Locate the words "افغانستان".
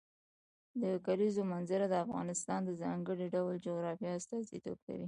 2.05-2.59